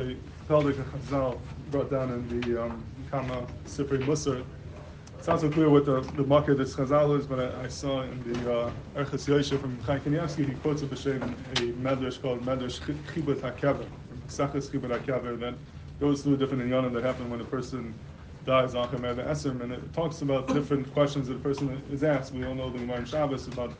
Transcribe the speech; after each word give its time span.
a 0.00 0.16
Peldik 0.48 0.74
Chazal 0.74 1.38
brought 1.70 1.90
down 1.90 2.10
in 2.10 2.40
the 2.40 2.64
um, 2.64 2.84
Kama 3.10 3.46
Sifri 3.66 3.98
Musar. 4.04 4.44
It's 5.18 5.26
not 5.26 5.40
so 5.40 5.50
clear 5.50 5.68
what 5.68 5.84
the, 5.84 6.00
the 6.16 6.24
market 6.24 6.56
this 6.56 6.74
Chazal 6.74 7.18
is, 7.18 7.26
but 7.26 7.38
I, 7.38 7.64
I 7.64 7.68
saw 7.68 8.02
in 8.02 8.32
the 8.32 8.52
uh, 8.52 8.72
Orchos 8.96 9.28
Yosher 9.28 9.58
from 9.60 9.78
Chaim 9.80 10.00
Kanievsky, 10.00 10.48
he 10.48 10.54
quotes 10.54 10.82
a 10.82 10.86
b'shem 10.86 11.22
a 11.22 11.72
medrash 11.82 12.20
called 12.22 12.40
Medrash 12.42 12.80
Chibut 12.80 13.36
HaKever, 13.36 13.86
Ksachas 14.28 14.70
Chibut 14.70 14.98
HaKever, 14.98 15.38
that 15.40 15.54
goes 16.00 16.22
through 16.22 16.34
a 16.34 16.36
different 16.38 16.62
inyanim 16.62 16.94
that 16.94 17.04
happen 17.04 17.28
when 17.28 17.40
a 17.40 17.44
person 17.44 17.94
dies 18.46 18.74
on 18.74 18.88
Chamer 18.88 19.14
Esrim, 19.28 19.60
and 19.60 19.72
it 19.72 19.92
talks 19.92 20.22
about 20.22 20.48
different 20.48 20.90
questions 20.94 21.28
that 21.28 21.36
a 21.36 21.40
person 21.40 21.80
is 21.92 22.02
asked. 22.02 22.32
We 22.32 22.46
all 22.46 22.54
know 22.54 22.70
the 22.70 22.78
Gemara 22.78 23.06
Shabbos 23.06 23.46
about 23.48 23.74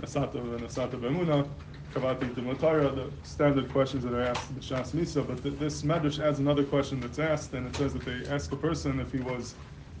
Nasata 0.00 0.34
and 0.34 0.60
Nasata 0.60 1.00
B'emuna, 1.00 1.48
Kavati 1.92 2.34
Dimotara, 2.34 2.94
the 2.94 3.10
standard 3.26 3.70
questions 3.70 4.02
that 4.04 4.14
are 4.14 4.22
asked 4.22 4.50
in 4.50 4.56
Shas 4.56 4.94
Misa, 4.94 5.26
but 5.26 5.42
th- 5.42 5.58
this 5.58 5.82
Medrash 5.82 6.18
adds 6.18 6.38
another 6.38 6.64
question 6.64 7.00
that's 7.00 7.18
asked, 7.18 7.52
and 7.52 7.66
it 7.66 7.76
says 7.76 7.92
that 7.92 8.04
they 8.04 8.26
ask 8.28 8.50
a 8.52 8.56
person 8.56 8.98
if 8.98 9.12
he 9.12 9.20
was 9.20 9.54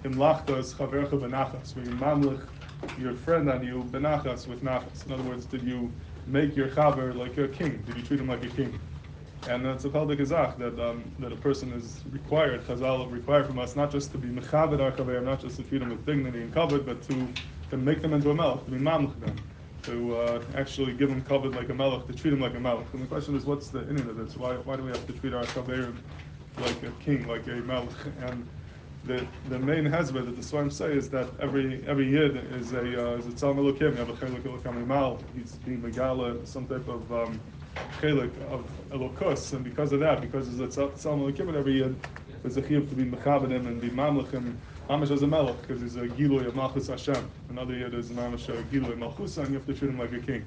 Himlachtas 0.04 0.74
Chavercha 0.74 1.10
Benachas, 1.20 1.76
where 1.76 1.84
you 1.84 1.90
mamlich 1.92 2.42
your 2.98 3.14
friend 3.14 3.50
on 3.50 3.64
you 3.64 3.84
Benachas 3.90 4.48
with 4.48 4.62
Nachas. 4.62 5.06
In 5.06 5.12
other 5.12 5.22
words, 5.22 5.46
did 5.46 5.62
you 5.62 5.92
make 6.26 6.56
your 6.56 6.68
Chaver 6.68 7.14
like 7.14 7.36
a 7.38 7.48
king? 7.48 7.82
Did 7.86 7.96
you 7.96 8.02
treat 8.02 8.20
him 8.20 8.28
like 8.28 8.42
a 8.42 8.48
king? 8.48 8.78
And 9.48 9.64
that's 9.64 9.84
a 9.84 9.88
peldik 9.90 10.18
gazach 10.18 10.56
that 10.58 10.78
um, 10.80 11.04
that 11.18 11.32
a 11.32 11.36
person 11.36 11.72
is 11.72 12.02
required, 12.10 12.64
Chazal 12.64 13.10
required 13.10 13.46
from 13.46 13.58
us 13.58 13.74
not 13.74 13.90
just 13.90 14.12
to 14.12 14.18
be 14.18 14.28
mechaved 14.28 14.80
our 14.80 14.92
chaver, 14.92 15.22
not 15.22 15.40
just 15.40 15.56
to 15.56 15.62
treat 15.64 15.78
them 15.80 15.90
with 15.90 16.06
dignity 16.06 16.42
and 16.42 16.54
kavod, 16.54 16.86
but 16.86 17.02
to 17.02 17.28
to 17.70 17.76
make 17.76 18.00
them 18.02 18.12
into 18.12 18.30
a 18.30 18.34
melech, 18.34 18.64
to 18.66 18.70
be 18.70 18.78
mamlech 18.78 19.18
them, 19.20 19.36
to 19.82 20.16
uh, 20.16 20.42
actually 20.56 20.92
give 20.92 21.08
them 21.08 21.22
kavod 21.22 21.54
like 21.54 21.68
a 21.68 21.74
melech, 21.74 22.06
to 22.06 22.12
treat 22.12 22.30
them 22.30 22.40
like 22.40 22.54
a 22.54 22.60
melech. 22.60 22.86
And 22.92 23.02
the 23.02 23.06
question 23.06 23.34
is, 23.36 23.44
what's 23.44 23.68
the 23.68 23.80
inyan 23.80 24.08
of 24.08 24.16
this? 24.16 24.36
Why 24.36 24.54
why 24.54 24.76
do 24.76 24.82
we 24.82 24.90
have 24.90 25.06
to 25.06 25.12
treat 25.12 25.34
our 25.34 25.44
chaver 25.44 25.94
like 26.58 26.82
a 26.82 26.90
king, 27.04 27.26
like 27.26 27.46
a 27.46 27.56
melech? 27.56 27.90
And 28.20 28.46
the 29.04 29.26
the 29.48 29.58
main 29.58 29.84
hasbara 29.84 30.24
that 30.24 30.36
the 30.36 30.42
Swarm 30.42 30.70
say 30.70 30.92
is 30.92 31.08
that 31.10 31.28
every 31.40 31.84
every 31.86 32.08
yid 32.08 32.36
is 32.54 32.72
a 32.72 33.14
uh, 33.14 33.16
is 33.16 33.26
a 33.26 33.30
tzelem 33.30 33.56
Elokim, 33.56 33.80
you 33.80 33.96
have 33.96 34.08
a 34.08 34.12
chelik 34.12 34.42
elokim 34.42 35.20
He's 35.34 35.52
being 35.56 35.82
megala, 35.82 36.46
some 36.46 36.66
type 36.66 36.86
of 36.88 37.12
um, 37.12 37.40
chelik 38.00 38.32
of 38.50 38.64
elokus, 38.90 39.52
and 39.52 39.64
because 39.64 39.92
of 39.92 40.00
that, 40.00 40.20
because 40.20 40.48
it's 40.60 40.76
a 40.76 40.86
tzelem 40.88 41.32
Elokim 41.32 41.54
every 41.54 41.78
yid, 41.78 41.96
there's 42.42 42.56
a 42.56 42.62
chiyuv 42.62 42.88
to 42.88 42.94
be 42.94 43.04
mechabedim 43.04 43.66
and 43.66 43.80
be 43.80 43.90
mamlechim 43.90 44.54
mamish 44.92 45.10
as 45.10 45.22
a 45.22 45.26
melech 45.26 45.60
because 45.62 45.80
he's 45.80 45.96
a 45.96 46.06
giloy 46.08 46.46
of 46.46 46.54
malchus 46.54 46.88
Hashem. 46.88 47.28
Another 47.48 47.74
yid 47.74 47.94
is 47.94 48.10
mamish 48.10 48.48
a 48.48 48.62
giloy 48.64 48.96
malchus, 48.96 49.38
and 49.38 49.48
you 49.48 49.54
have 49.54 49.66
to 49.66 49.72
treat 49.74 49.90
him 49.90 49.98
like 49.98 50.12
a 50.12 50.18
king. 50.18 50.44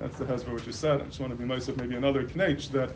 That's 0.00 0.16
the 0.16 0.24
hasbara 0.24 0.54
which 0.54 0.66
is 0.66 0.76
said. 0.76 1.02
I 1.02 1.04
just 1.04 1.20
want 1.20 1.32
to 1.32 1.36
be 1.36 1.44
myself 1.44 1.76
maybe 1.76 1.94
another 1.94 2.24
knech 2.24 2.70
that 2.70 2.90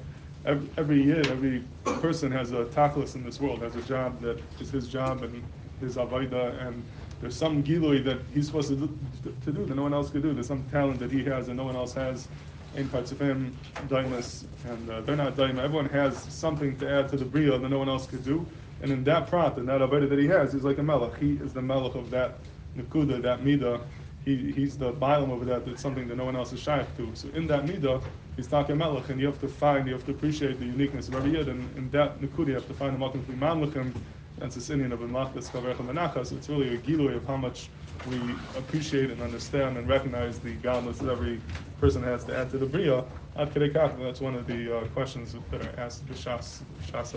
every, 0.47 0.69
every 0.79 1.03
year, 1.03 1.23
every 1.29 1.63
person 2.01 2.33
has 2.33 2.53
a 2.53 2.65
tachlis 2.67 3.15
in 3.17 3.25
this 3.25 3.39
world, 3.39 3.61
has 3.61 3.77
a 3.77 3.83
job 3.83 4.21
that 4.23 4.41
is 4.61 4.71
his 4.71 4.89
job 4.89 5.23
and 5.23 5.43
his 5.81 5.97
avodah, 5.97 6.67
and 6.67 6.83
there's 7.21 7.37
some 7.37 7.63
gilui 7.63 8.03
that 8.05 8.21
he's 8.33 8.47
supposed 8.47 8.69
to 8.69 8.77
do, 8.77 8.99
to 9.45 9.53
do 9.53 9.67
that 9.67 9.75
no 9.75 9.83
one 9.83 9.93
else 9.93 10.09
could 10.11 10.23
do. 10.23 10.33
There's 10.33 10.47
some 10.47 10.65
talent 10.71 11.01
that 11.01 11.11
he 11.11 11.23
has 11.25 11.49
and 11.49 11.57
no 11.59 11.65
one 11.65 11.77
else 11.77 11.93
has. 11.95 12.29
In 12.77 12.89
parts 12.89 13.13
of 13.13 13.19
him, 13.19 13.57
daimus, 13.89 14.45
and 14.67 14.91
uh, 14.91 15.01
they're 15.01 15.17
not 15.17 15.35
daima. 15.35 15.61
Everyone 15.61 15.89
has 15.89 16.17
something 16.17 16.77
to 16.79 16.89
add 16.89 17.09
to 17.09 17.17
the 17.17 17.25
bria 17.25 17.59
that 17.59 17.69
no 17.69 17.79
one 17.79 17.89
else 17.89 18.07
could 18.07 18.25
do. 18.25 18.47
And 18.83 18.93
in 18.93 19.05
that 19.05 19.27
prat, 19.27 19.59
in 19.59 19.67
that 19.67 19.81
avodah 19.81 20.09
that 20.09 20.19
he 20.19 20.27
has, 20.27 20.53
he's 20.53 20.65
like 20.65 20.79
a 20.79 20.83
melech. 20.83 21.17
He 21.19 21.33
is 21.35 21.53
the 21.53 21.63
melech 21.63 21.95
of 21.95 22.11
that 22.11 22.39
nikuda, 22.77 23.23
that 23.23 23.41
midah. 23.41 23.81
He, 24.25 24.53
he's 24.53 24.77
the 24.77 24.93
bialim 24.93 25.31
over 25.31 25.45
that. 25.47 25.67
That's 25.67 25.83
something 25.83 26.07
that 26.09 26.17
no 26.17 26.25
one 26.25 26.37
else 26.37 26.53
is 26.53 26.61
shaykh 26.61 26.87
to. 26.97 27.11
So 27.15 27.29
in 27.35 27.47
that 27.49 27.65
midah, 27.65 28.03
he's 28.37 28.47
talking 28.47 28.77
melech, 28.77 29.09
and 29.09 29.21
you 29.21 29.27
have 29.27 29.41
to 29.41 29.49
find, 29.49 29.87
you 29.87 29.95
have 29.95 30.05
to 30.07 30.13
appreciate 30.13 30.59
the 30.61 30.67
uniqueness 30.67 31.09
of 31.09 31.17
every 31.17 31.33
yid. 31.33 31.49
And 31.49 31.77
in 31.77 31.91
that 31.91 32.21
nikuda, 32.21 32.49
you 32.49 32.55
have 32.55 32.69
to 32.69 32.75
find 32.75 32.95
the 32.95 33.09
be 33.09 33.33
mamlechem. 33.35 33.93
That's 34.39 34.55
this 34.55 34.69
inyan 34.69 34.93
of 34.93 35.01
Malchus 35.01 35.51
Chavercha 35.51 35.79
Menachas. 35.79 36.31
It's 36.31 36.49
really 36.49 36.75
a 36.75 36.79
gilui 36.79 37.17
of 37.17 37.27
how 37.27 37.37
much 37.37 37.71
we 38.09 38.17
appreciate 38.57 39.11
and 39.11 39.21
understand 39.21 39.77
and 39.77 39.89
recognize 39.89 40.39
the 40.39 40.55
gadlus 40.57 40.99
that 40.99 41.11
every 41.11 41.41
person 41.81 42.05
has 42.05 42.23
to 42.25 42.37
add 42.37 42.49
to 42.51 42.59
the 42.59 42.67
Bria. 42.67 43.05
That's 43.35 44.21
one 44.21 44.35
of 44.35 44.47
the 44.47 44.79
uh, 44.79 44.85
questions 44.89 45.35
that 45.51 45.65
are 45.65 45.81
asked 45.81 46.07
the 46.07 46.15
Shas, 46.15 46.61
Shas 46.87 47.15